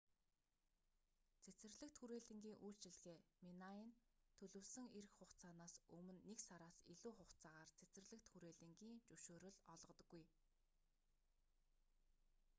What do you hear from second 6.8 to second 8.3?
илүү хугацаагаар цэцэрлэгт